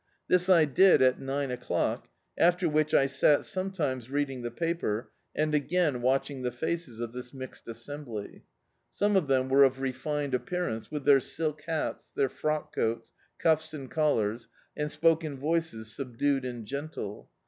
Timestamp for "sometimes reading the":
3.45-4.49